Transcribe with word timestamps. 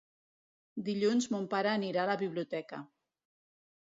Dilluns 0.87 1.29
mon 1.35 1.45
pare 1.53 1.73
anirà 1.73 2.03
a 2.05 2.09
la 2.13 2.17
biblioteca. 2.25 2.85